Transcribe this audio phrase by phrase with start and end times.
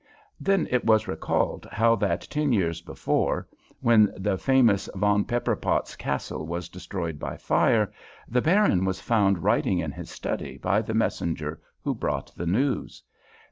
[0.39, 3.47] Then it was recalled how that ten years before,
[3.81, 7.93] when the famous Von Pepperpotz Castle was destroyed by fire,
[8.27, 13.03] the Baron was found writing in his study by the messenger who brought the news.